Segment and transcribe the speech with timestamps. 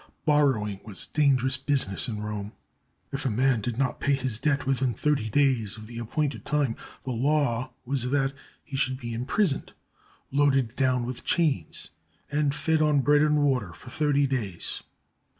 [0.25, 2.53] Borrowing was dangerous business in Rome.
[3.11, 5.99] If a man 291 ROME did not pay his debt within thirty days of the
[5.99, 8.33] appointed time, the law was that
[8.63, 9.73] he should be imprisoned,
[10.31, 11.91] loaded down with chains,
[12.31, 14.81] and fed on bread and water for thirty days.